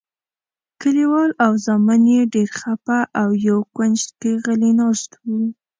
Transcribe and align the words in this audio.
کلیوال 0.81 1.29
او 1.45 1.51
زامن 1.65 2.01
یې 2.13 2.21
ډېر 2.33 2.49
خپه 2.59 2.99
او 3.21 3.29
یو 3.47 3.59
کونج 3.75 3.99
کې 4.19 4.31
غلي 4.43 4.71
ناست 4.79 5.09
وو. 5.27 5.39